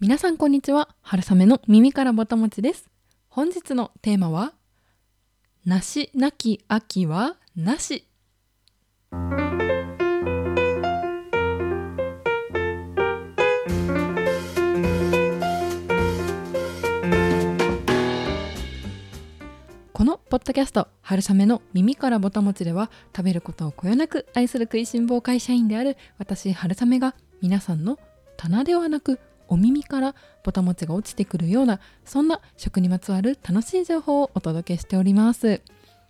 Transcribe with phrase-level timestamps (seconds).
[0.00, 0.94] 皆さんこんにちは。
[1.02, 2.88] 春雨の耳からぼたもちです。
[3.28, 4.52] 本日のテーマは
[5.64, 8.06] 梨なき秋はなし。
[19.92, 27.98] このポッドキャスト「春雨の耳からぼたもち」では食べることをこよなく愛する食いしん坊会社員である私春雨が皆さんの
[28.36, 29.18] 棚ではなく
[29.48, 35.60] お耳からぼたもちが落ちてくるようなそんな食にまつわる楽しい情報をお届けしております。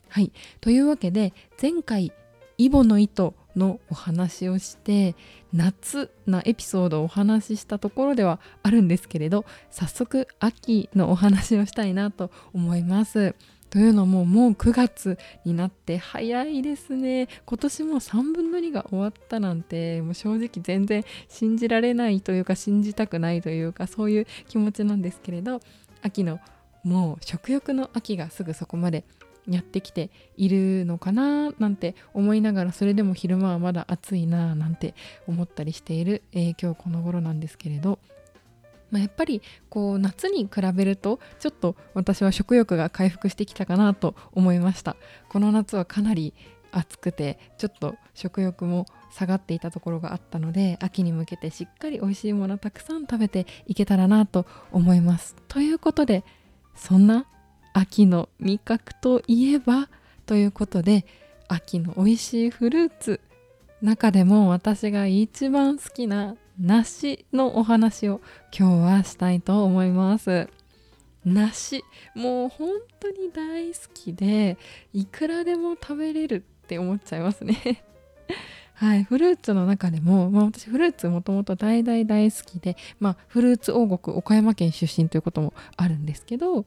[0.08, 2.12] はいというわけで前回
[2.56, 5.14] イボの糸のお話をして
[5.52, 13.34] 夏なエピソードをお話ししたところではあるんですけれど早速秋のお話をしたいなと思います。
[13.70, 17.28] というのももう9月になって早いですね。
[17.44, 25.60] 今年も3分の2が終わったなんてもう正直全然信じられないというか信じたくないというかそういう気持ちなんですけれど
[26.02, 26.40] 秋の
[26.82, 29.04] もう食欲の秋がすぐそこまで
[29.48, 34.94] やってきているのかななんて思いながらそれでも昼間はまだ暑いななんて
[35.26, 37.98] 思ったりしている、えー、今日この頃なんですけれど
[38.90, 44.96] まあ、やっぱりこう夏に比べるとちょっと私は食欲が回復してきたかなと思いました。
[45.28, 46.34] この夏はかなり
[46.70, 55.34] 暑くてちょっと食欲も下がっていたところがあったので秋に向けてしっかり美味しいものたくさん食べていけたらなと思います。
[55.48, 56.24] ということで
[56.74, 57.26] そんな
[57.72, 59.88] 秋の味覚といえば
[60.26, 61.06] ということで
[61.48, 63.20] 秋の美味しいフルーツ
[63.80, 68.20] 中でも私が一番好きな梨のお話を
[68.56, 70.48] 今日はしたいと思います。
[71.24, 71.84] 梨
[72.16, 74.56] もう本当に大好きで
[74.92, 77.84] いくらでも食べれるって思っちゃいますね。
[78.74, 86.64] はいフルーツの中でも、まあ、私フルーツもともと大大大好きで、まあ、フルーツ王国岡山県出身ということもあるんですけど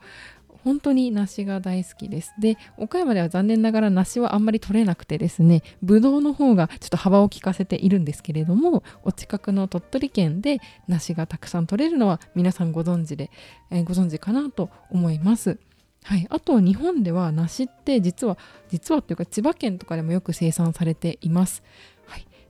[0.63, 2.33] 本当に梨が大好きです。
[2.39, 13.31] で、岡山では残念ながら梨はあんまり取れなくてですね、ぶどうの方がちょっと幅を利かせているんですけれども、お近くの鳥取県で梨がたくさん取れるのは皆さんご存知で、
[13.69, 15.59] えー、ご存知かなと思います。
[16.03, 18.37] はい、あと日本では梨って実は
[18.69, 21.63] 実はっていうか千葉県とかでもよく生産されています。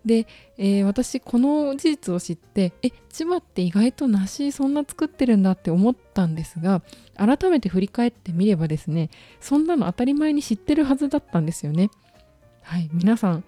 [0.05, 6.81] で、えー、私この事実を知ってえ千葉って意外と梨そんな作ってるんだって思ったんですが
[7.15, 11.89] 改めて振り返ってみればですねそんなの当たり前に知ってるはずだったんですよね。
[12.63, 13.43] はい皆さん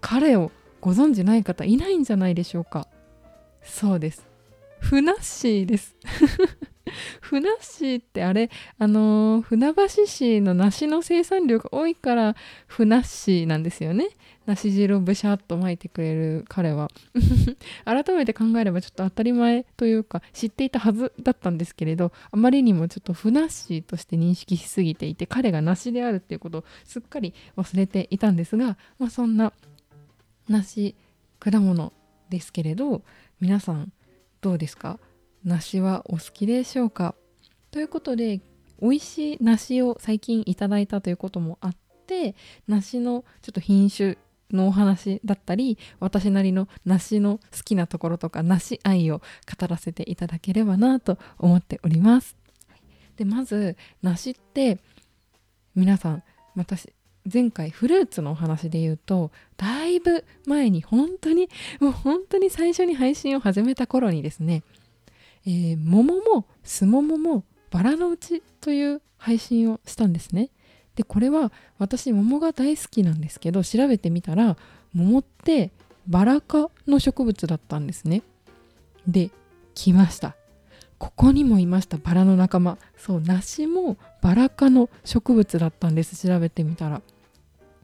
[0.00, 2.86] 彼をご存じない方いないんじゃないでしょうか。
[3.62, 4.26] そうです。
[4.78, 5.96] ふなっしーです。
[7.20, 12.36] ふなっしーってあれあのー、船橋市の梨の生産量が多いから
[12.68, 14.08] ふなっしーなんですよね。
[14.46, 16.88] 梨汁をブシャッと巻いてくれる彼は。
[17.84, 29.52] 改めて考えればちょっと当たり前というか知っていたはずだったんですけれどあまりにもちょっとふなっしーとして認識しすぎていて彼が梨であるっていうことをすっかり忘れていたんですが、まあ、そんな
[30.48, 30.94] 梨
[31.38, 31.92] 果物
[32.30, 33.02] ですけれど
[33.40, 33.92] 皆さん
[34.40, 34.98] どうですか？
[35.44, 37.14] 梨はお好きでしょうか？
[37.70, 38.40] ということで
[38.80, 41.76] 美味しい梨を最近いただいたということもあっ
[42.06, 42.34] て
[42.68, 44.16] 梨のちょっと品種
[44.52, 52.36] のお話だったり私なりの梨の好きなところとか梨愛を語らせていただければなと思っております。
[53.16, 54.78] でまず梨って
[55.74, 56.22] 皆さん
[56.54, 56.92] 私
[57.32, 61.48] 前回フルーツのお話で言うとだいぶ前に本当に
[61.80, 64.62] もう本当に最初に配信を始めた頃にですね、
[65.46, 70.50] えー、桃もすもももバラのうちという配信をしたんですね。
[70.96, 74.56] でこれは私桃が大好きなんですけど調べてみたら
[74.94, 75.70] 桃って
[76.08, 78.22] バラ科の植物だったんですね。
[79.06, 79.30] で
[79.74, 80.34] 来ました。
[80.98, 82.78] ここにもいましたバラの仲間。
[82.96, 87.02] そう梨もバラ科の植物だったんです調べてみたら。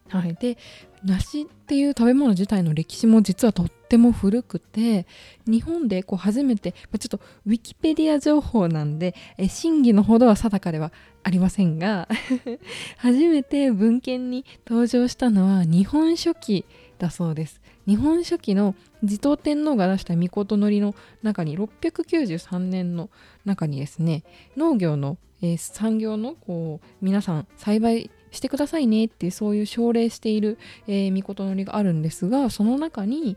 [0.08, 0.58] はい、で
[1.04, 5.06] 梨っていう食べ物自体の歴史も実はとっても古くて
[5.46, 10.92] 日本でこう初めて、まあ、ちょっとウィキペディア情報なんでえ真偽のほどは定かでは
[11.24, 12.08] ありませんが
[12.98, 16.64] 初めて文献に登場したのは日本書紀
[16.98, 17.60] だそうです。
[17.86, 23.10] 日本書紀の持統天皇が出した御事のりの中に693年の
[23.44, 24.22] 中にですね
[24.56, 33.36] 農業の、えー、産業のこう皆さん栽培してくださいねってそういう奨励している、えー、御事のりがあるんですがその中に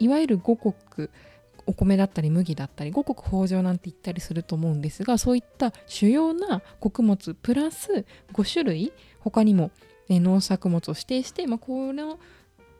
[0.00, 1.10] いわゆる五穀
[1.66, 9.72] お米だったり麦だったり五穀豊穣なんて言ったりすると思うんですがそういった主要な穀物プラス5種類他にも、
[10.08, 12.20] え農作物を指定して、まあ、この、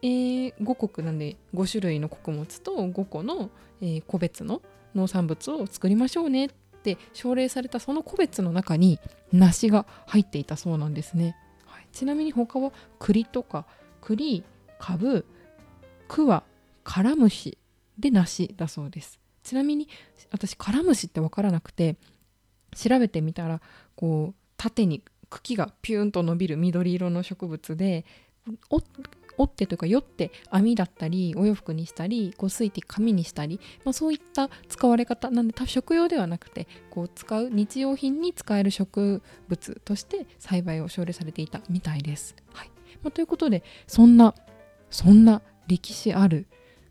[0.01, 3.51] えー、五穀なんで5種類の穀物と5個の、
[3.81, 4.63] えー、個別の
[4.95, 6.49] 農産物を作りましょうねっ
[6.83, 9.01] て奨励されたその個別の中に
[9.33, 11.37] 梨が入っていたそうなんですね、
[11.67, 13.67] はい、ちなみに他は栗とか
[14.01, 14.45] 栗
[14.79, 15.27] カブ
[16.07, 16.45] クワ
[16.85, 17.59] カラムシ
[17.99, 19.89] で梨だそうですちなみに
[20.33, 21.97] 私カラムシって分からなくて
[22.75, 23.61] 調べてみたら
[23.95, 28.05] こう縦に茎がピューンと伸びる緑色の植物で
[28.71, 28.83] 折
[29.45, 42.35] ってというか酔って網だったりお洋服にしたりこうすいて紙にしたり、まあ、そういった使われ方なんで多食用ではなくてこう使う日用品に使える植物として栽培を奨励されていたみたいです。
[42.53, 42.71] はい
[43.03, 44.35] まあ、ということでそんな
[44.91, 46.47] そんな歴史ある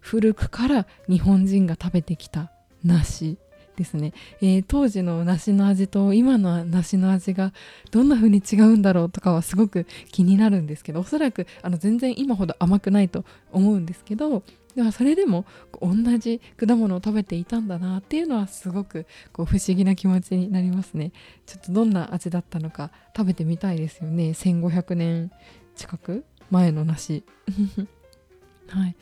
[0.06, 2.52] 古くから日本人が食べてきた
[2.84, 3.40] 梨
[3.76, 7.54] ですね、えー、当時の梨の味と今の梨の味が
[7.90, 14.44] どんな風に違うんだろうとかはすごく気になるんですけどおそらくあの全然今ほど甘くないと思うんですけど
[14.76, 15.46] でもそれでも
[15.82, 21.14] 同じ果物を食べていたんだなっていうのはすごくこう不思議な気持ちになりますね。
[21.48, 24.32] ちょっとどんな味だったのか食べてみたいですよね。
[24.32, 25.32] 1500年
[25.76, 27.24] 近く前の梨。
[28.68, 28.96] はい、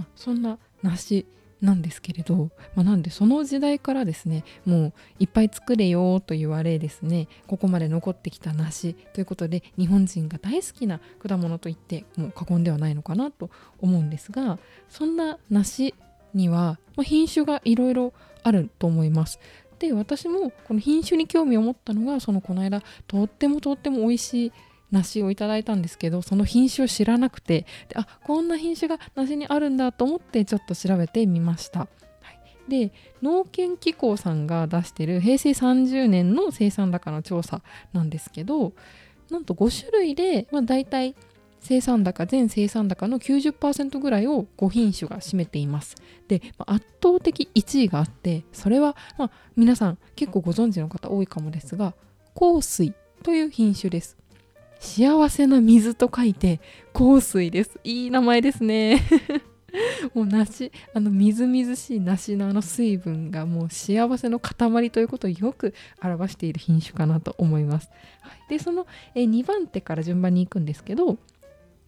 [0.00, 1.26] まあ、そんな梨
[1.60, 14.58] なんですけれど、まあ、なんでその時代からですねもういっぱい作れよと言われですねここまで残ってきた梨ということで日本人が大好きな果物といってもう過言ではないのかなと思うんですが
[14.88, 15.94] そんな梨
[16.32, 18.12] には、品種がいろいろ
[18.44, 19.40] あると思います。
[19.80, 24.52] で私もこの品種に興味を持ったのがそのこの間とってもとっても美味しい
[24.90, 31.80] 梨をいただいたんですけどその品種を知らなくてであこんな品種が梨にあるんだと思ってちょっと調べてみました。
[31.80, 31.86] は
[32.68, 32.92] い、で
[33.22, 38.72] 農研機構さんが出してる平成30年の生産高の調査なんですけど
[39.30, 41.14] なんと5種類で、まあ、大体
[41.60, 45.96] 生産高全生産高の90%ぐらいを5品種が占めています。
[46.26, 51.94] で、圧倒的1位があってそれは、まあ、皆さん結構ご存知の方多いかもですが
[52.34, 54.16] 香水という品種です。
[54.80, 56.60] 幸せな水と書いて
[56.94, 59.00] 香水ですいい名前ですね
[60.14, 67.90] もう梨あのみずみずしい梨のあの水分がもう幸せの塊ということをよく表している品種かなと思います。
[68.22, 71.18] はい、でそのえ2番手から順番に行くんですけど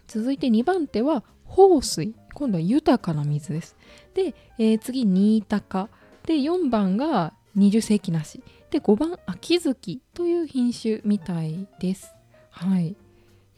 [0.06, 3.74] 続いて2番手は豊水今度は豊かな水です。
[4.14, 5.88] で、えー、次新高
[6.26, 12.14] で4番が20世紀梨で5番秋月という品種みたいです。
[12.52, 12.94] はい。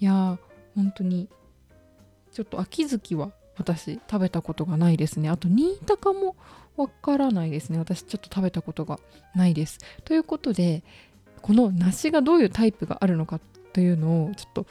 [0.00, 0.38] いや
[0.74, 1.28] 本当に
[2.32, 5.28] ちょっと秋月は私食べたことがないですね。
[5.28, 6.34] あと新高も
[6.76, 7.78] わからないですね。
[7.78, 8.98] 私ちょっと食べたことが
[9.34, 9.78] ないです。
[10.04, 10.82] ということで
[11.42, 13.38] この梨がどういうタイプがあるのか
[13.72, 14.66] というのをちょっと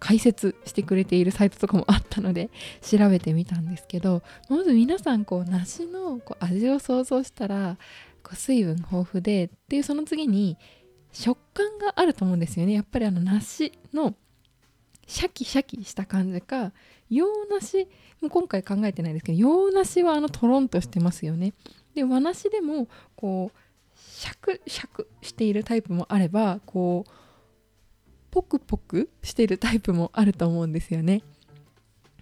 [0.00, 2.50] 解説してくれているサイトとかもあったので
[2.80, 7.76] 調べてみたんですけどまず皆さんこう梨のこう味を想像したら
[8.22, 10.56] こう水分豊富でっていうその次に
[11.18, 12.74] 食感があると思うんですよね。
[12.74, 14.14] やっぱりあの梨の
[15.08, 16.70] シャキシャキした感じか
[17.10, 17.88] 洋梨
[18.20, 21.54] も今回考えてないですけど洋梨はあのトロンとしてますよね。
[21.96, 22.86] で和梨でも
[23.16, 23.58] こう
[23.98, 27.10] シャクシャクしているタイプもあればこう
[28.30, 31.22] ポクポクしているタイプもあると思うんですよね。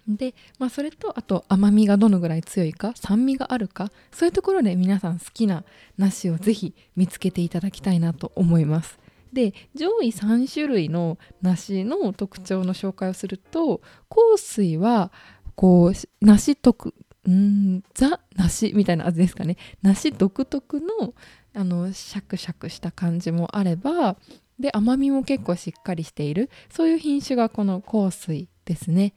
[0.07, 5.63] で、まあ、それとあと甘みがどのぐらい強いか酸味があるかそういうところで皆さん好きな
[5.97, 8.99] 梨をぜひ見つけていただきたいなと思います。
[9.33, 15.11] で上位3種類の梨の特徴の紹介をすると香水は
[15.55, 16.93] こう梨特
[17.29, 21.13] んザ梨みたいな味ですかね梨独特の
[21.53, 24.15] あのシャクシャクした感じもあれば
[24.59, 29.13] で甘みも結構しっかりしているそういう品種がこの香水ですね。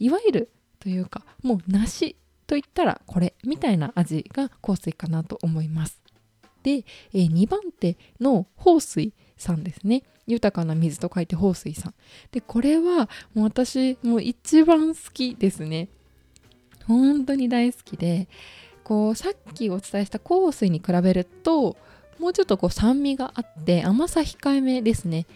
[0.00, 2.16] いわゆるというかもう梨
[2.46, 6.02] といったらこれみたいな味が香水かなと思います。
[6.64, 10.02] で、えー、2番手の豊水さんですね。
[10.26, 11.94] 豊かな水と書いて豊水さん。
[12.32, 15.88] でこれはもう私もう一番好きですね。
[16.86, 18.28] 本当に大好きで
[18.82, 21.76] こうさっきお伝えした香水に比べると
[22.18, 25.26] もうちょっとこう酸味があって甘さ控えめですね。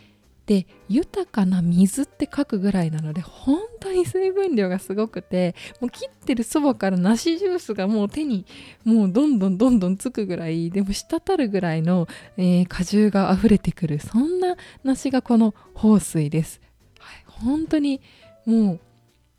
[0.47, 8.45] で豊かな水って書くぐらいなので本当に水分量がすごくてもう切ってるそばから梨ジュースがもう手に
[8.85, 16.61] もうどんどんどんどんつくぐらいでも滴るぐらいの、えー、果汁が溢れてくるそんな梨がこの豊水です、
[16.99, 18.03] はい、本当に
[18.45, 18.81] もう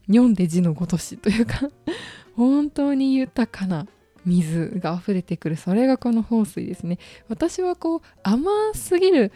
[0.08, 1.70] 読んで字のごとしというか
[2.36, 3.86] 本当に豊かな
[4.26, 5.56] 水が溢れてくる。
[5.56, 6.98] それがこの豊水ですね。
[7.30, 9.32] 私はこう甘すぎる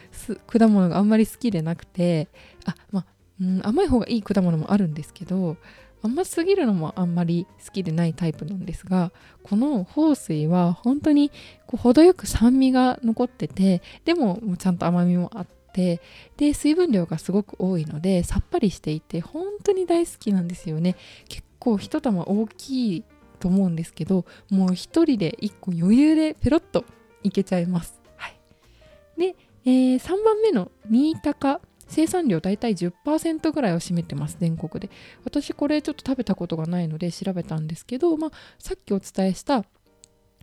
[0.46, 2.28] 果物があんまり好きでなくて
[2.64, 3.06] あまあ、
[3.40, 5.56] うん、甘い方がいい果物もあるんですけど
[6.02, 11.30] 甘すぎるのもあんまり好きでないタイプなんですがこの豊水は本当に
[11.66, 16.00] こう程よく酸味が残っててでもちゃんと甘みもあって
[16.36, 20.96] で水分量がすごく多いのでさっぱりしていて本当に大好きなんですよね。
[21.28, 23.04] 結構一玉大きい
[23.40, 26.84] と思うんですけどもう一人で1個余裕でペロッと
[27.22, 28.36] いけちゃいます、はい、
[29.18, 34.88] で、えー、3番目の新高生産量大体10%ぐらいを占めてます全国で。
[35.24, 38.30] 私これちょっと食べたことがないので調べたんですけど、まあ、
[38.60, 39.64] さっきお伝えした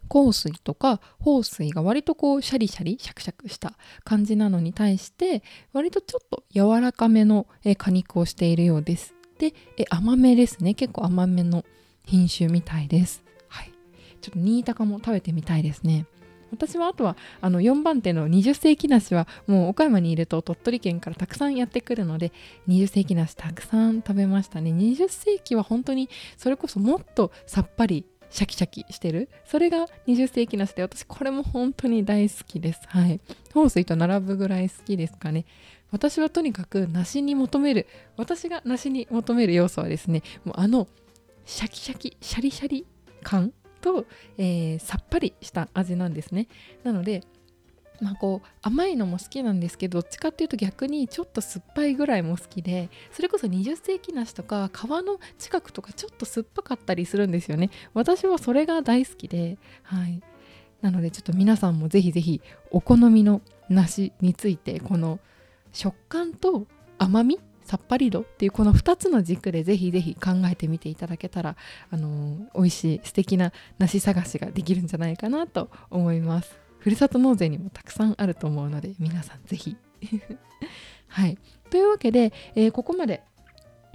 [0.10, 3.74] 香水とか放水が割とこうシャリシャリシャクシャクした
[4.04, 9.14] 感じなのに対して割とちょっと柔らかめの果肉をしているようです。
[9.40, 9.54] で
[9.90, 10.74] 甘めですね。
[10.74, 11.64] 結構甘めの
[12.08, 13.24] 品種みたいです。
[13.48, 13.72] はい。
[14.22, 16.08] ちょっと新高も食べてみたいですね。
[16.52, 22.32] 私はあとはあの4番手の20世紀梨はもう岡山にいると鳥取県からたくさんやってくるので
[22.70, 24.72] 20世紀梨たくさん食べましたね。
[24.72, 29.30] 20世紀は本当にそれこそもっとさっぱりシャキシャキしてる。
[29.46, 32.82] それが20世紀梨で私これも本当に大好きです。
[32.88, 33.20] はい。
[33.50, 35.46] 豊水と並ぶぐらい好きですかね。
[35.92, 37.88] 私はとにかく梨に求める。
[38.18, 40.88] 私が梨に求める要素はですねもうあの
[41.48, 42.86] シャキシャキシャリシャリ
[43.24, 44.06] 感と、
[44.38, 46.48] えー、さっぱりした味なんですね。
[46.84, 47.24] なので
[48.02, 57.70] まあこう甘いのも好きなんですけどどっちかっていうと逆にちょっと酸っぱいぐらいも好きでそれこそ20世紀梨とか皮の近くとかちょっと酸っぱかったりするんですよね。
[57.94, 60.22] 私はそれが大好きではい。
[60.82, 65.20] なのでちょっと皆さんもぜひぜひお好みの梨についてこの
[65.72, 66.68] 食感と
[67.00, 71.58] 甘みさっぱり度っていうこの2つの軸でぜひぜひ考えてみていただけたら、
[71.92, 76.58] あの、美味しい素敵な梨探しができるんじゃないかなと思います。
[76.80, 79.76] ふるさと納税にもたくさんあると思うので皆さんぜひ。
[81.10, 81.38] はい、
[81.70, 83.22] というわけで、えー、ここまで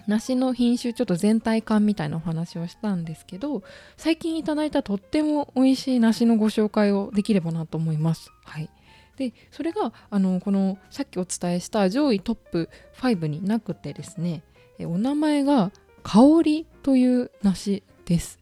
[0.07, 3.63] 梨の品種ちょっと全体感みたいなお話をしたんですけど
[3.97, 8.31] 最近いただいたとっても美味しい梨のご紹介をできればなと思います。
[8.45, 8.69] はい
[9.17, 14.43] でそれがあのこのさっきお伝えした上位トップ5になくてですね
[14.81, 15.71] お名前が
[16.03, 18.39] 香りという梨です。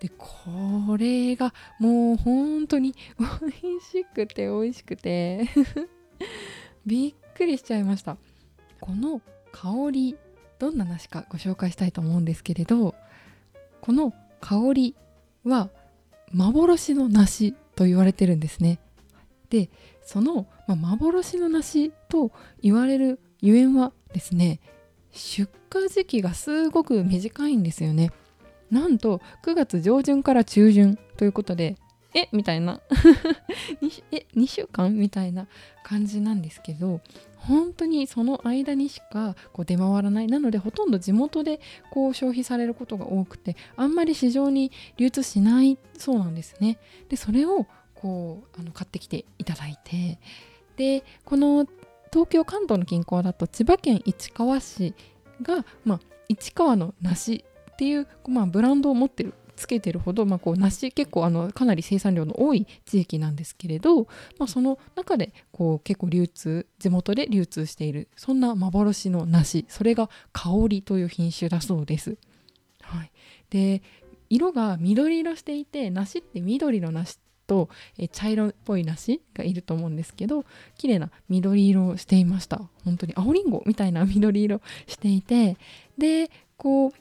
[0.00, 5.48] でこれがもう本当に美味しくて美味しくて
[6.84, 8.16] びっくりしちゃいました。
[8.80, 9.20] この
[9.52, 10.16] 香り
[10.58, 12.94] どんな梨かご紹介したいと思うんですけれど
[13.80, 14.96] この香り
[15.44, 15.70] は
[16.32, 18.78] 幻の梨と言われてるんですね。
[19.52, 19.68] で
[20.02, 22.32] その、まあ、幻の梨と
[22.62, 24.60] 言われるゆえんはですね
[25.10, 28.10] 出荷時期がすごく短いんですよね。
[28.70, 31.76] なんと9月上旬から中旬ということで
[32.14, 32.80] えみたいな
[34.10, 35.46] え2週間みたいな
[35.84, 37.02] 感じなんですけど
[37.36, 46.78] 本当にその間にしかこう出回らないなのでほとんど地元でこう消費されることが多くてあんまり市場に流通しないそうなんですね。
[47.10, 47.66] でそれを
[48.02, 50.18] こうあの買ってきていただいて
[50.76, 51.66] でこの
[52.12, 54.92] 東京関東の近郊だと千葉県市川市
[55.40, 64.02] が、まあ、市川の梨っていう、まあ、ブランドを持ってるつけてるほど、まあ、こう梨結構あのかなり生産量の多い地域なんですけれど、
[64.38, 72.16] まあ、その中でこう結構流通地元で流通しているそんな幻の梨それが香りという品種だそうです。
[72.82, 73.12] はい、
[73.50, 73.82] で
[74.28, 77.18] 色が緑色していて梨って緑の梨
[77.52, 77.68] と、
[77.98, 80.46] え茶色っぽい梨がいると思うんですけど
[80.78, 82.62] 綺麗な緑色をしていました。
[82.82, 85.58] 本当に青りんごみたいな緑色していて
[85.98, 86.92] でこう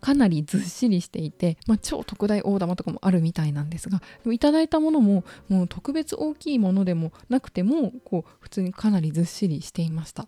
[0.00, 10.26] かなりずっしりしていて、まあ、超特大大玉とかもあるみたいなんですがいただいたものももう特別大きいものでもなくてもこう普通にかなりずっしりしていました。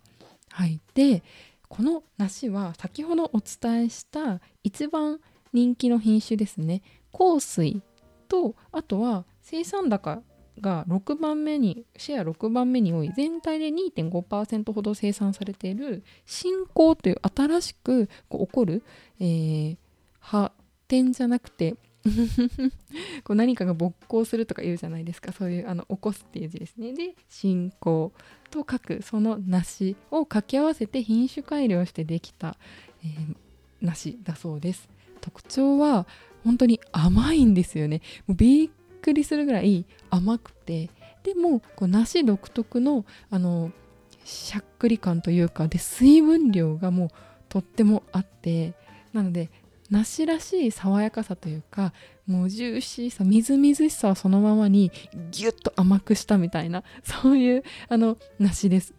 [0.51, 1.21] はい、で
[1.67, 5.19] この梨は先ほどお伝えした一番
[5.51, 6.81] 人気の品種ですね。
[7.11, 7.81] 香水
[8.27, 10.23] とあとは生産高
[10.59, 13.11] が6番目にシェア6番目に多い。
[13.15, 16.03] 全体で2.5%ほど生産されている。
[16.25, 18.83] 新興という新しくこう起こる、
[19.19, 19.77] えー、
[20.19, 20.55] 発
[20.87, 21.75] 展じゃなくて
[23.23, 25.33] こう何かが勃興するとか言うじゃないですか。
[25.33, 26.93] そういうあの起こすっていう字ですね。
[26.93, 28.13] で進行
[28.49, 32.57] と書くその梨を掛け合わせて品種改良してできた、
[33.03, 33.35] えー、
[33.81, 34.87] 梨だそうです。
[35.19, 36.07] 特徴は
[36.43, 38.01] 本当に甘いんですよね。
[38.27, 38.69] もうびっ
[39.03, 40.89] くりするぐらい甘くて
[41.23, 43.71] でもこう梨独特のあの
[44.25, 47.09] しゃっくり感というかで水分量がもう
[47.49, 48.73] とってもあって
[49.11, 49.49] なので
[49.89, 51.93] 梨らしい爽やかさというか
[52.25, 54.91] もうジューシーさみずみずしさをそのままに
[55.31, 58.93] ギュッと甘くしたみたいな そういうあの梨です。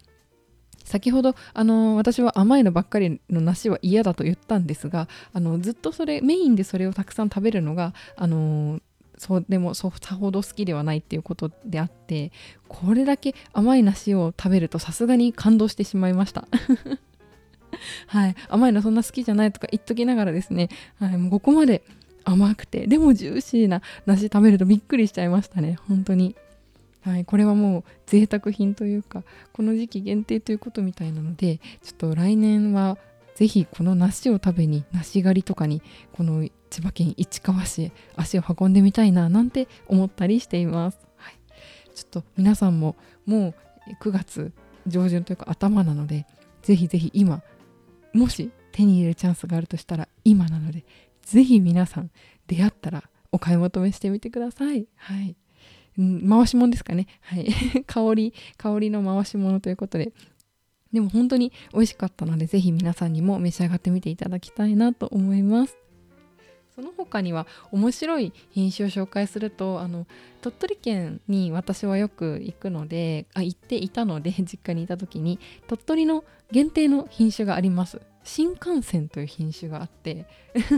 [0.85, 8.81] 先ほどあの私は甘いのばっかりの梨は嫌だと言ったんですがあのずっとそれメインでそれをたくさん食べるのがあの
[9.25, 12.31] そうでもそさほど好きではないっていうことであって
[12.69, 16.47] これだけ甘い梨を食べるとさすがに感動してしまいました。
[18.07, 18.35] はい。
[18.49, 20.69] 甘いのそんな好きじゃないとか言っときながらですね、
[21.00, 21.83] はい、もうここまで
[22.25, 25.78] 甘くてでもジューシーな梨食べるとびっくりしちゃいましたね。
[25.88, 26.37] 本当に。
[27.00, 32.97] はい、これはもう贅沢品というかこの時期限定ということみたいなのでちょっと来年は
[33.35, 41.38] ぜひこの梨を食べに梨狩りとかにこの千葉県市川市へ足を運んでみたいななんて思ったりしています、はい、
[41.95, 43.55] ちょっと皆さんもも
[43.88, 44.53] う9月
[44.87, 46.26] 上旬というか頭なので
[46.62, 47.43] ぜひぜひ今
[48.12, 50.85] もし手に入れるチャンスがあるとしたら今なので
[51.23, 52.11] ぜひ皆さん
[52.47, 55.37] 出会ったらお買い求めしてみてくださいはい
[55.97, 57.07] 回し物ですかね。
[57.21, 57.47] はい。
[57.87, 60.12] 香り、香りの回し物ということで。
[60.95, 65.77] でも本当に美味しかったので、ぜひ皆さんにも召し上がってみていただきたいなと思います。
[66.75, 70.07] その他には面白い品種を紹介するとあの
[70.41, 78.01] 鳥取県に私はよく行くのであ行っていたので 実家にいた時に鳥取の限定の品種があります。
[78.27, 80.25] 新幹線という品種があって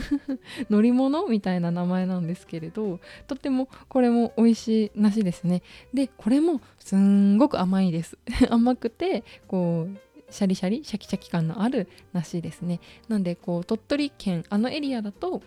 [0.68, 5.62] 乗り物みたいな名前なんですけれどとってもこれも美味しい梨ですね。
[5.94, 8.18] でこれもすんごく甘いです。
[8.50, 12.80] 甘くてこうシャリシャリシャキシャキ感のある梨ですね。
[13.08, 15.42] なんでこう鳥取県あのエリアだと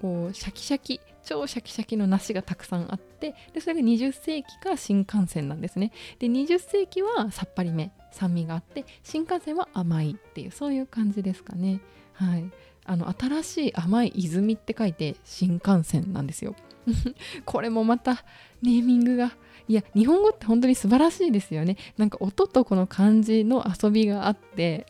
[0.00, 5.92] こうシャキシャキ超シャキシャキの梨がたくさんあってでそれが20世紀か新幹線なんですね。
[6.18, 11.80] で20世紀はさっぱりめ酸味があって新幹線は甘いっていうそういう感じですかね。
[12.12, 12.50] はい。
[12.84, 16.56] あの新しい甘い泉って書いて新幹線なんですよ。
[17.44, 18.24] これもまた
[18.60, 19.32] ネーミングが
[19.72, 21.78] いや日本語って本当に素晴らしいですよね。
[21.96, 24.84] なんか音とこの漢字の遊びがあって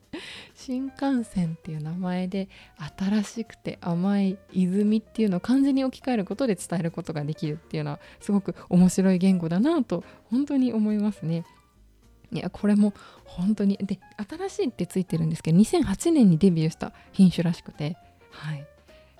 [0.54, 2.50] 新幹線っていう名前で
[2.98, 11.46] 新しくて甘い泉っていうのを漢字に置き換えることで伝えることができるっていうのはすごく面白い言語だなと本当に思いますね。
[12.30, 12.92] いやこれも
[13.24, 17.96] 本当にで新しいってついてるんですけど2008年にデビューした品種らしくて
[18.32, 18.66] はい。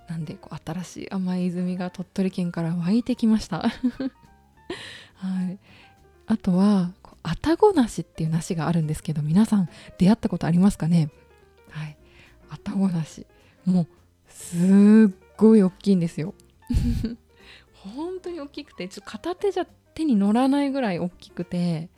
[0.09, 3.65] なんでこう新しい甘い泉が鳥取県から湧いてきました。
[5.17, 5.59] はい。
[6.27, 11.11] あとは愛宕梨っていう梨があるんですけど皆さん出会ったことありますかね？
[11.71, 11.97] はい。
[12.51, 13.27] 愛宕梨
[13.65, 13.87] もう
[14.29, 14.57] す
[15.11, 16.35] っごい大きいんですよ。
[17.75, 21.89] 本当に大きくてちょっと片手じゃ手に乗らないぐらい大きくて。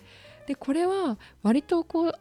[0.47, 2.13] でこれは割とこう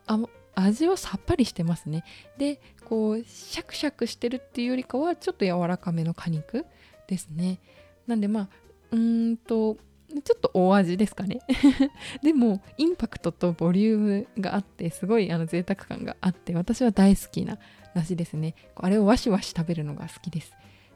[0.53, 2.03] 味はさっぱりしてますね。
[2.37, 6.65] でこうシャクシャクしてるっていうよりかはちょっと柔らかめの果肉
[7.07, 7.59] ですね。
[8.05, 8.49] なんでまあ
[8.91, 9.77] うーんと
[10.21, 11.39] ちょっと大味ですかね。
[12.23, 17.57] でもインパクトとボリュームがあってすごいあの贅沢感があって私は大好きな
[17.93, 18.55] 梨ですね。
[18.75, 20.53] あれをワシワシ食べるのが好きです。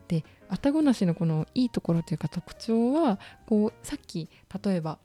[0.07, 4.29] で愛宕梨のこのいいところというか特徴はこうさっき
[4.63, 4.99] 例えば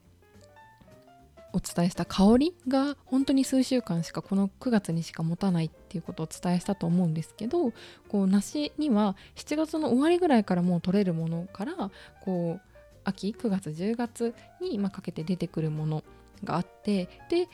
[1.52, 7.72] お伝えした香りが本当に数週間しかこの9月にしか持たないっていうことをお伝えしたと思うんですけど
[8.08, 12.75] こう梨には7月の終わりぐらいからもう取れるものからこう
[13.06, 16.04] 秋9月10月に、まかけて出てくるもの
[16.44, 17.48] があってで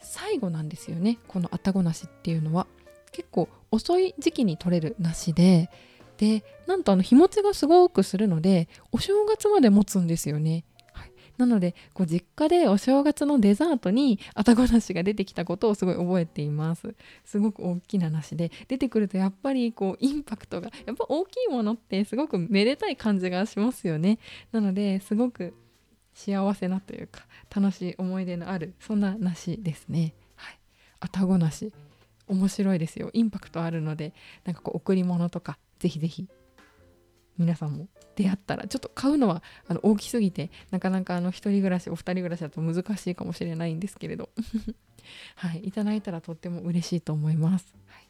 [0.00, 2.66] 最後なんですよねこのあたご梨っていうのは。
[3.12, 5.70] 結構遅い時期に取れる梨で
[6.16, 10.64] でなんとあの日持ちがすごくするのでお正月まで持つんですよね。
[11.38, 16.94] なのでこう実家でお正月のデザートにあたご梨が出てきたことをすごい覚えています。
[17.24, 18.50] すごく大きな梨で。
[18.68, 24.18] 出てくるとやっぱりこうインパクトがやっぱ大きいものってすごくめでたい感じがしますよね。
[24.52, 25.54] なのですごく
[26.14, 27.22] 幸せなというか
[27.54, 30.14] 楽しい思い出のあるそんな梨ですね。
[30.36, 30.58] はい。
[31.00, 31.72] あたご梨
[32.28, 33.10] 面白いですよ。
[33.12, 34.14] インパクトあるので
[34.44, 36.28] なんかこう贈り物とかぜひぜひ
[37.38, 37.88] 皆さんも
[38.22, 44.30] 出会ったらちょっと買うのはあの大きすぎてなかなかあの一人暮らしお二人暮らしだと難しいかもしれないんですけれど。
[45.34, 45.64] はい。
[45.64, 48.08] いただいたらとっても嬉しいと思います、はい。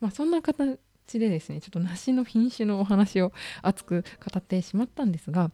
[0.00, 0.78] まあ、そんな形
[1.12, 5.52] でですねちょっと梨の品種のお話を熱く語ってしまったんですが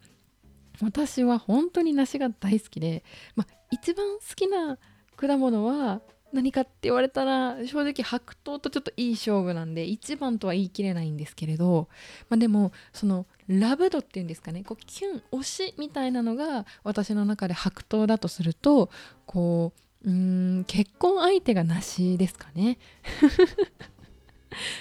[0.81, 3.03] 私は本当に梨が大好きで、
[3.35, 4.79] まあ、一番好きな
[5.15, 6.01] 果物は
[6.33, 11.87] 何かって言われたら正直白桃とちょっといい勝負なんで一番とは言い切れないんですけれど、
[12.29, 18.89] まあ、でもそのラブ度っていうんですかねこうキュン推しみたいなのが私の中で白桃だとすると
[19.25, 19.73] こ
[20.05, 22.77] ううん結婚相手がなしですかね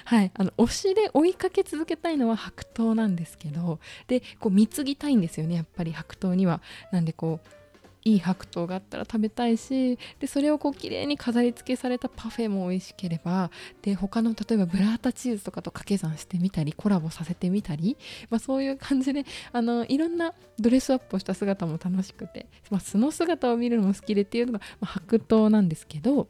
[0.05, 6.61] はい、あの推しで追いかけ続けたいのは白桃なんですけどでこう貢ぎたいんですよねやっぱり白桃には。
[6.91, 7.60] なんでこう
[8.05, 13.51] いい白桃があったら食べたいしでそれをこう綺麗に飾り付けされたパフェも美味しければ
[13.83, 17.97] で他の例えばブラータチーズとかと掛け算してみたりコラボさせてみたり、
[18.31, 26.29] まあ、そういう感じであのいろんなドレスアップをした姿も楽しくて、まあ、素の姿を見るのも好きでっていうのが、まあ、白桃なんですけど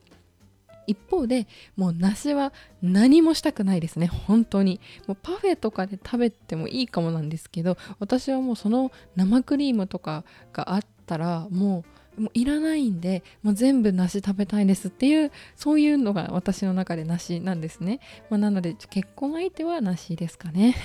[0.87, 2.53] 一方でもう梨は
[2.83, 4.81] 何もしたくないですね本当に。
[5.07, 11.85] もうパフェとかで食べてもいいかもなんですけど私はもうその生クリームとかがあってたらも
[12.17, 20.77] うもういらないんでもう全部梨食べたいですっていうそういうのが私の中で梨なんですね、まあ、なので結婚相手は梨ですかね。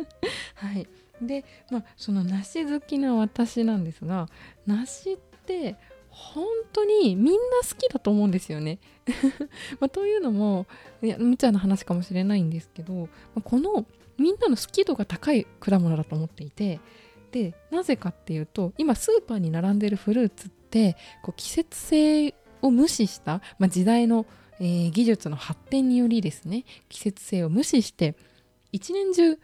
[0.56, 0.86] はい。
[1.22, 4.28] でまあその梨好きな私なんですが
[4.66, 5.16] 梨っ
[5.46, 5.76] て
[6.10, 8.78] 本当にみんな好きだと思うんですよね。
[9.80, 10.66] まあ、というのも
[11.02, 13.84] いや無茶な話かもしれないんですけど、まあ、この
[14.16, 16.80] みんなの好き度が高い果物だと思っていて
[17.34, 24.24] でなぜかっていうと今スーパーに並んでるフルーツってこう季節性を無視した、まあ、時代の、
[24.60, 28.14] えー、技術の発展によりですね季節性を無視して
[28.70, 29.36] 一年中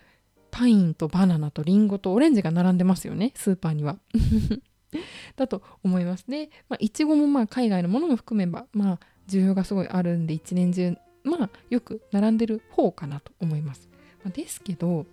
[0.53, 3.99] パインとバナナとリンゴとオレンジが並んでますよねスーパーには。
[5.37, 6.51] だと思いますね。
[6.69, 8.99] まあ、いちごもまあ海外のものも含めば、まあ、
[9.29, 13.89] 需要がすごいあるんで一年中、まあ、よく並んでる方かなと思います。
[14.25, 15.07] まあ、ですけど、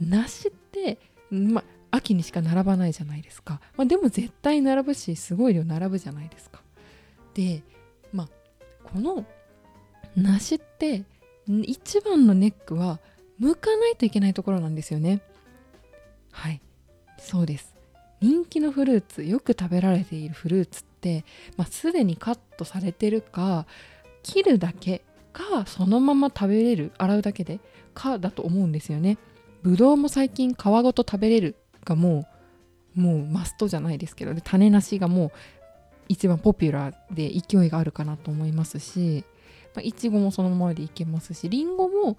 [0.00, 0.98] 梨って、
[1.30, 3.60] まあ、秋にしか並ばないじゃないですか。
[3.76, 6.60] まあ、でも絶対並ぶし、すごい量並ぶじゃないですか。
[7.34, 7.62] で、
[8.12, 8.28] まあ、
[8.84, 9.24] この
[10.16, 11.04] 梨って、
[11.48, 13.00] 一番のネックは、
[13.40, 15.22] 剥かないといけないところなんですよね。
[16.30, 16.60] はい、
[17.18, 17.74] そうです。
[18.20, 21.24] 人気のフルーツよく食べられているフルーツって、
[21.56, 23.66] まあ、すでにカットされてるか
[24.22, 27.60] 切るだけかそのまま食べれる洗うだけで
[27.94, 29.16] かだと思うんですよね
[29.62, 31.56] ぶどうも最近皮ごと食べれる
[31.90, 32.26] がも
[32.96, 35.32] うもうマストじゃないですけどで種なしがもう
[36.08, 39.24] 一番ポピュラーで勢いがあるかなと思いますし。
[39.82, 42.16] いちごもそのままでいけますしりんごも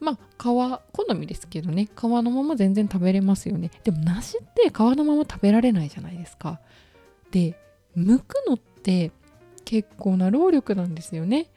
[0.00, 1.88] まあ皮好みですけどね。
[1.96, 3.70] 皮のまま全然食べれますよね。
[3.84, 6.60] でも梨って皮のまま食べられないじゃないですか。
[7.30, 7.54] で
[7.96, 9.12] 剥くのって
[9.64, 11.48] 結構な労力なんですよね。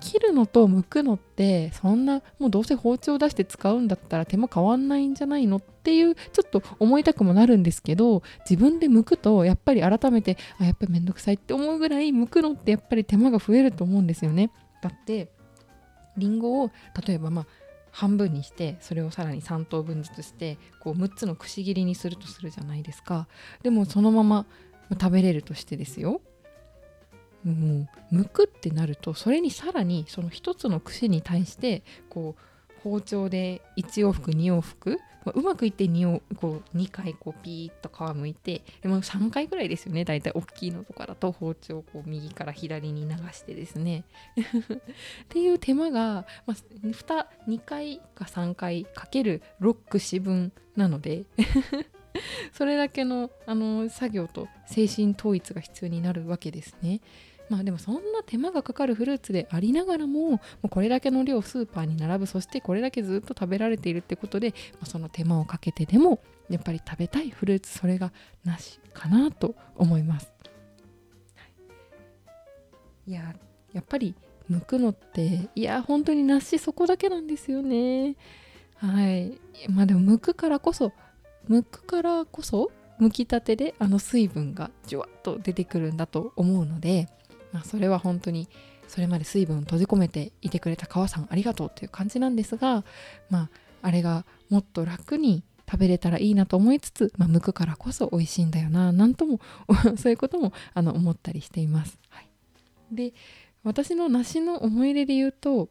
[0.00, 14.50] 切るのと剥くのってそんなもうどうせ包丁出して使うんだったら手間変わんないんじゃないのっていうちょっと思いたくもなるんですけど自分で剥くとやっぱり改めてあやっぱりめんどくさいって思うぐらい剥くのってやっぱり手間が増えると思うんですよね。
[14.82, 15.28] だって
[16.16, 16.70] りんごを
[17.06, 17.46] 例えばまあ
[17.92, 23.28] 半分にしてそれをさらに3等分ずつしてこう6つのくし切りにするとするじゃないですか。
[23.62, 24.46] でもそのまま
[24.92, 26.20] 食べれるとしてですよ。
[27.44, 32.42] もう剥くってなるとそれにさらにその1つの串に対してこう
[32.82, 40.04] 包丁で1往復2往復、まあ、うまくいって2こう2回こうピーッと皮むいてでも3回ぐらいですよね。
[40.04, 44.04] 大体大きいのとかだと包丁をこう右から左に流してですね。
[45.24, 51.24] っていう手間が、まあ、2, 2回か3回かける6串分なので。
[52.52, 57.00] それだけのあの作業と精神統一が必要になるわけですね。
[57.48, 68.12] まあでもそんな手間がかかるフルーツでありながらももうこれだけの量スーパーに並ぶそしてこれだけずっと食べられているってことで、まあ、その手間をかけてでもやっぱり食べたいフルーツそれが
[68.44, 70.32] なしかなと思います。
[73.06, 73.34] いや
[73.72, 74.14] やっぱり
[74.48, 78.14] 剥くのっていや本当に梨そこだけなんですよね。
[78.76, 80.92] はいまあでも剥くからこそ
[81.50, 87.08] 剥くからこそ剥きたてであの水分がじゅわっと出てくるんだと思うので
[87.52, 88.48] まあ、それは本当に
[88.88, 92.84] それまで水分を閉じ込めていてくれた川さんありがとうという感じなんですが、
[93.28, 93.50] まあ、
[93.82, 99.40] あれがもっと楽に食べれたらいいなと思いつつ、まあ、剥くからこそ美味しいんだよななんとも
[99.96, 101.98] そういうこともあの思ったりしています。
[102.08, 102.28] はい、
[102.90, 103.12] で
[103.62, 105.68] 私の梨の思い出で言うと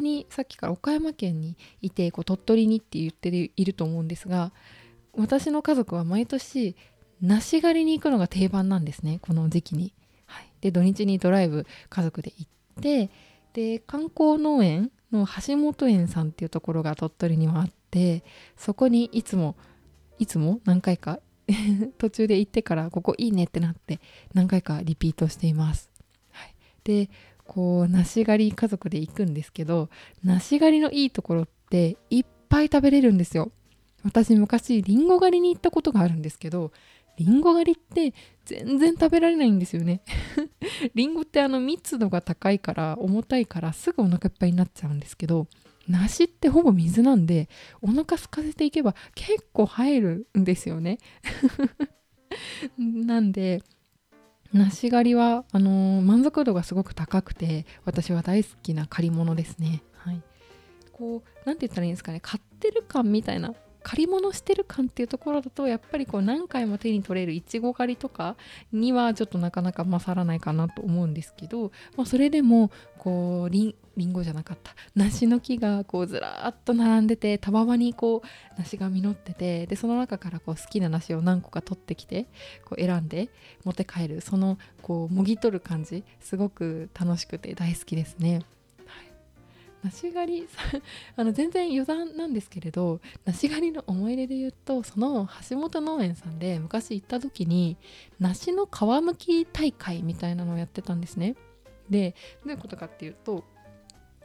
[0.00, 4.52] にさっきから岡山県にいてこう鳥取にって言っていると思うんですが
[5.14, 6.76] 私の家族は毎年
[7.20, 9.94] 梨狩りに行くのが定番なんですねこの時期に。
[10.26, 13.10] はいで土日にドライブ家族で行って
[13.52, 18.24] で観光農園の橋本園さんっていうところが鳥取にはあって
[18.56, 19.56] そこにいつも
[20.18, 21.20] いつも何回か
[21.98, 24.00] 途中で行ってからここいいねってなって
[24.32, 25.90] 何回かリピートしています。
[26.30, 27.10] はい、で
[27.44, 29.88] こう梨狩り家族で行くんですけど
[30.24, 33.50] 梨狩りのいいところっていっぱい食べれるんですよ。
[34.04, 36.72] 私昔りんご狩りに行ったことがあるんですけど
[37.16, 40.02] りんご狩りって全然食べられないんですよね
[40.94, 45.46] りんごってあの密度が高いから重たいからすぐお腹いっぱいになっちゃうんですけど
[45.88, 47.48] 梨ってほぼ水なんで
[47.80, 50.98] お腹空かせていけば結構入るんですよね
[52.78, 53.62] なんで
[54.52, 59.82] 梨狩りはあのー、満足度がすごく高くて私は大好きな借り物ですね。
[59.94, 60.22] はい、
[60.92, 68.36] こう何て言ったらいいんですかね買ってる感みたいな借り物してる感っていうところだとやっぱりこう何回も手に取れるいちご狩りとか
[68.72, 82.26] にはちょっとなかなか勝らないかなと思うんですけど、まあ、それでもこうりんごじゃなかった梨の木がこうずらーっと並んでてたわわにこう梨が実っててでその中からこう好きな梨を何個か取ってきて
[82.64, 83.28] こう選んで
[83.64, 88.42] 持って帰るそのこうもぎ取る感じすごく楽しくて大好きですね。
[89.84, 90.48] 梨狩り
[91.16, 97.76] あの全然余談なんですけれど梨狩りの思い出で言うとその橋本農園さんで昔行った時に
[98.20, 101.34] 梨の皮むき大会みたいなのをやってたんですね。
[101.90, 102.14] で
[102.44, 103.44] どういうことかっていうと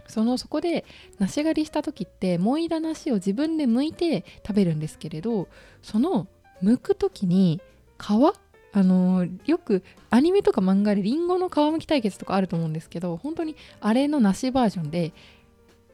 [0.08, 0.86] そのそこで
[1.20, 5.48] 梨狩りした時ってもいだ梨を自分で剥いて食べるんですけれど
[5.82, 6.28] その
[6.64, 7.62] 剥く時に
[8.00, 8.12] 皮
[8.74, 15.14] あのよくアニメとか漫画でりんごの皮むき対決とかあると思うんですけど本当にあれの梨バージョンで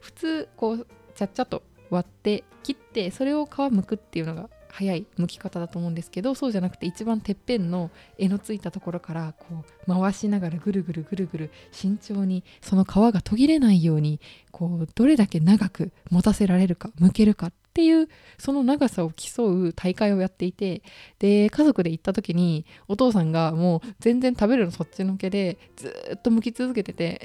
[0.04, 20.82] 普通こうちゃっちゃと割って切ってそれを皮むくっていうのが早い剥き方だと思うんですけどそうじゃなくて一番てっぺんの柄のついたところからこう回しながらぐるぐるぐるぐる慎重にその皮が途切れないようにこうどれだけ長く持たせられるか剥けるかっていうその長さを競う大会をやっていて
[21.20, 27.20] で家族で行った時にお父さんがもう全然食べるのそっちのけでずっと剥き続けてて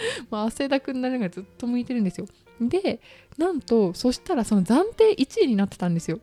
[0.30, 2.26] まあ、汗だくになるのがずっと向いてるんですよ。
[2.60, 3.00] で
[3.36, 6.20] なんとそしたらその暫定1位になってたんですよ。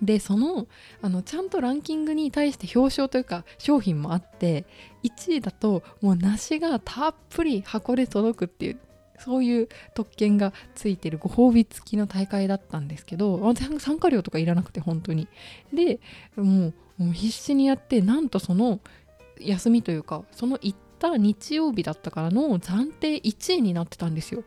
[0.00, 0.66] でその
[1.02, 4.64] あのちゃんとランキングに対して表彰というか商品もあって
[5.02, 8.80] 1位だともう梨がたっぷり箱で届くっていう
[9.18, 15.28] そういう特権がついてるご褒美付きの大会だったんですけど参加料とかいらなくて本当に
[15.72, 16.00] で
[16.36, 18.80] もう必死にやってなんとその
[19.38, 24.44] 休みというかその行った日曜日だったからの暫定1位になってたんですよ。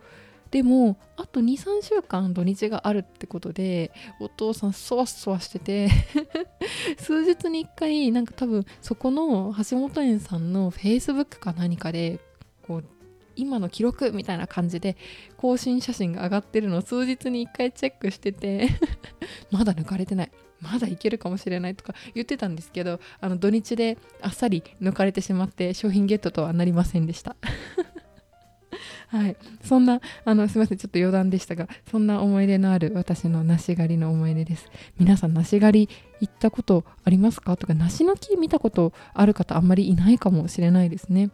[0.52, 5.90] でもあと23週間土日があるってことでお父さんそわそわしてて
[7.00, 12.20] 数日に1回なんか多分そこの橋本園さんのフェイスブックか何かで
[12.62, 12.84] こう
[13.36, 14.96] 今の記録みたいな感じで
[15.38, 18.70] 更新写真が上がってるのを数日に1回チェックしてて
[19.50, 20.32] まだ抜かれてない。
[20.64, 27.36] まだいけるかもしれないとか言ってたんですけどあの土日であっさり抜かれてしまって商品ゲットとはなりませんでした。
[29.10, 30.78] はい、そんなあのすいません。
[30.80, 34.72] ちょっと余談でしたがそんな思い出のある私の梨狩りの思い出です。
[34.98, 35.90] 皆さん梨狩り
[36.22, 37.56] 行ったことありますか？
[37.56, 41.30] とか梨の木見たことある方あんまりいないかもしれないですね。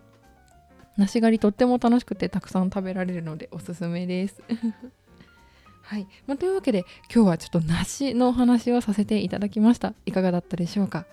[0.97, 4.41] 梨狩りとっても楽しくてたくさん食べられるのでおすすめです。
[5.89, 9.95] はい、まあ、というわけで今日はちょっと梨のお話をさせていただきました。
[10.05, 11.07] いかがだったでしょうか？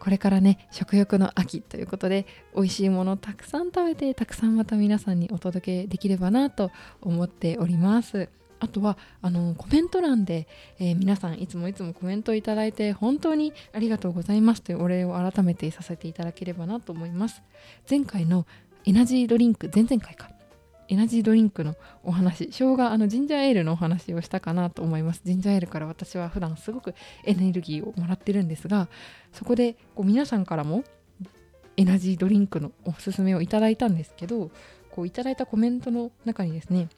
[0.00, 2.24] これからね食欲の秋ということで
[2.54, 6.70] 美味しいものをたくさん食べてたくさんまた皆さんにお届けできればなと
[7.02, 8.30] 思っております。
[8.58, 10.48] あとはあのコメント欄で、
[10.78, 17.42] えー、皆さんいつもいつもコメントいただいて本当にありがとうございますというお礼を改めてさせていただければなと思います。
[17.90, 18.46] 前回の
[18.86, 20.30] エナジードリンク前々回か。
[20.88, 25.22] エナジードリンクのお話生姜あのジンジャーエールのお話をしたかなと思います。
[25.24, 26.94] ジンジャーエールから私は普段すごく
[27.24, 28.88] エネルギーをもらってるんですが
[29.32, 30.84] そこでこう皆さんからも
[31.76, 34.50] エナジードリンクのおすすめをいただいたんですけど
[34.90, 36.88] こういただいたコメントの中にですね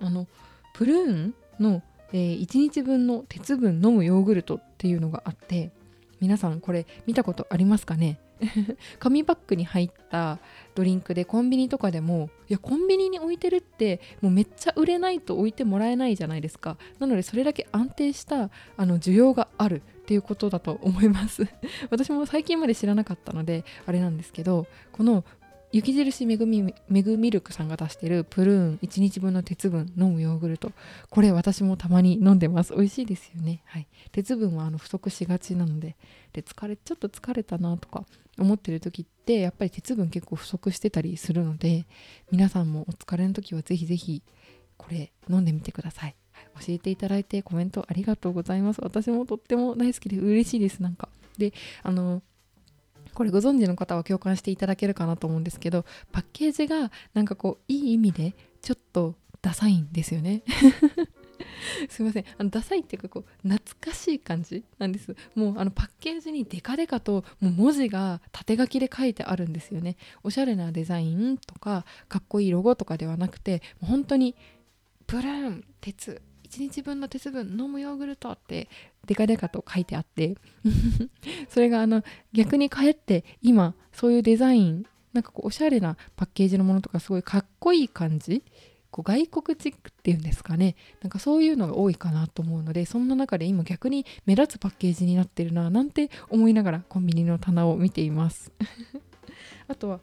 [0.00, 0.26] あの
[0.74, 5.70] プルーンの、えー、1日分の鉄分飲むヨーグルトっていうのがあって
[6.20, 8.18] 皆さんこれ見たことありますかね？
[8.98, 10.38] 紙パックに入った
[10.74, 16.76] ドリンクでコンビニとかでもいやコンビニに置いてるってもうめっちゃ売れないと置いてもらえないじゃないですか。
[16.98, 21.46] なのでそれだけ安定したあの需要があるっていうことだと思います。
[21.90, 25.24] 私も最近まで知らなかったのであれなんですけどこの
[25.72, 30.70] 雪印めぐみめぐミルクさんが出してるプルーン1日分の鉄分飲むヨーグルト。
[31.08, 32.74] これ私もたまに飲んでます。
[32.74, 33.62] 美味しいですよね。
[33.64, 33.88] はい。
[34.12, 35.96] 鉄分はあの不足しがちなので
[36.34, 38.04] で疲れちょっと疲れたなとか
[38.38, 41.86] 思ってる時ってやっぱり鉄分結構不足してたりするので
[42.30, 44.22] 皆さんもお疲れの時はぜひぜひ
[44.76, 48.80] これ飲んでみてください、はい、教えていただいてコメントありがとうございます。
[48.82, 50.82] 私もとっても大好きで嬉しいです。
[50.82, 51.08] なんか。
[51.38, 52.22] であの
[53.14, 60.42] これご存知の方は共感していただけるかなと思うんですけどパッケージがなんかこういい意味でちょっとダサいんですよね。
[61.88, 62.24] すいません。
[62.38, 65.14] あのダサいっていうかこう懐かしい感じなんです。
[65.34, 69.96] もうあのパッケージにデカデカともう文字が縦書きで書いてあるんですよね。
[70.22, 74.36] おしゃれなデザインとかかっこいいロゴとかではなくてもう本当に
[75.06, 76.22] プルーン鉄。
[76.52, 78.68] 1日分の鉄分飲むヨーグルトって
[79.06, 80.36] デカデカと書いてあって
[81.48, 88.42] それがあの逆にかえって今そういうデザインなんかこうおしゃれなパッケージのものとかすごいかっこいい感じ
[88.90, 90.76] こう外国チックっていうんですかね。
[91.00, 98.52] なんかそういうのが多いかなと思うのでそんな中で今逆に目立つパッケージになってるななんて思いながらコンビニの棚を見ています。
[99.66, 100.00] あとは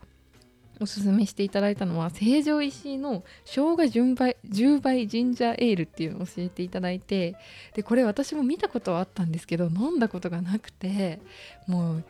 [0.82, 7.36] おすすめしていただいたのは成城石井の生姜10倍 ,10 倍ジンジャーエールっていうのを教えていただいて
[7.74, 11.20] でこれ私も見たことはあったんですけど飲んだことがなくて
[11.68, 12.04] もう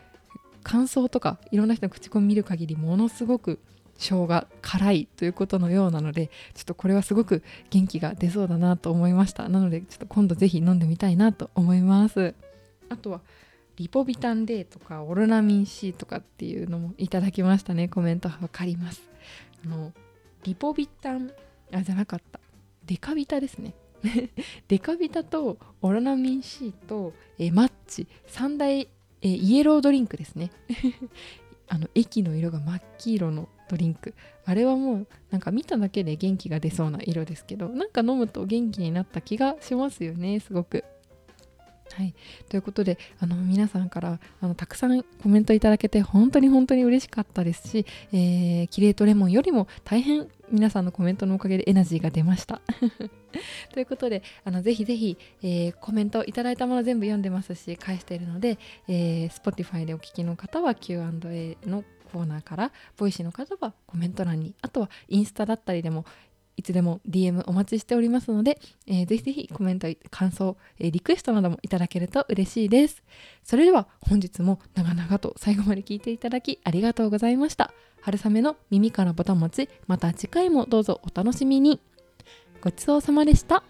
[0.64, 3.60] 感想とかいろんな人の口コミ見る限りものすごく
[4.00, 9.50] 生姜辛いということのようなのでちょっとこれはすごく元気が出そうだなと思いました。
[9.50, 12.34] なのでちょっと今度ぜひ飲んでみたいなと思います。
[12.88, 13.22] あとは
[13.80, 17.88] リポビタン D とかオロナミン C とかっていうのもいただきましたね。
[17.88, 19.02] コメントわかります。
[19.66, 19.94] あの
[20.44, 21.32] リポビタン
[21.72, 22.42] あじゃなかった。
[22.86, 23.74] デカビタですね。
[24.68, 28.06] デカビタとオロナミン C とえマッチ。
[28.28, 28.90] 3大え
[29.22, 30.52] イエロードリンクですね。
[31.70, 34.14] あの液の色が真っ黄色のドリンク。
[34.44, 40.84] あれはもうなんか見ただけで元気が出そうな色ですけどなんか飲むと元気になった気がしますよねすごく。
[41.94, 42.14] はい、
[42.50, 52.62] ということであの皆さんからあのたくさんコメントいただけて本当に本当に嬉しかったですし、えー、キレートレモンよりも大変皆さんのコメントのおかげでエナジーが出ました。
[53.74, 66.06] ということであのぜひぜひ、えー、コメントいただいたもの全部読んでますし返しているので、えー、Spotify でお聞きの方は Q&A のコーナーから Voicy の方はコメント欄にあとはインスタだったりでも
[66.60, 73.02] いつでも DM お待ちしておりますので、えー、ぜひぜひコメント、感想、えー、リクエストなどもいただけると嬉しいです。
[73.46, 77.74] それでは本日も長々と最後まで聞いていただきありがとうございました。
[78.02, 81.80] 春雨の耳からボタン持ち、また次回もどうぞお楽しみに。
[82.62, 83.64] ごちそうさまでした。